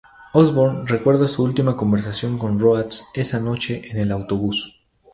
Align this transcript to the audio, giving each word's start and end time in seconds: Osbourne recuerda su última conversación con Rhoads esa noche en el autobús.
Osbourne 0.33 0.87
recuerda 0.87 1.27
su 1.27 1.43
última 1.43 1.77
conversación 1.77 2.39
con 2.39 2.57
Rhoads 2.59 3.05
esa 3.13 3.39
noche 3.39 3.83
en 3.87 3.97
el 3.97 4.11
autobús. 4.11 4.75